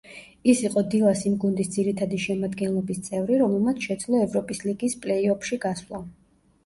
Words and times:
ის 0.53 0.61
იყო 0.67 0.81
„დილას“ 0.93 1.19
იმ 1.31 1.35
გუნდის 1.43 1.69
ძირითადი 1.75 2.21
შემადგენლობის 2.25 3.03
წევრი, 3.09 3.37
რომელმაც 3.45 3.85
შეძლო 3.91 4.23
ევროპის 4.25 4.63
ლიგის 4.69 4.97
პლეი-ოფში 5.05 5.61
გასვლა. 5.67 6.01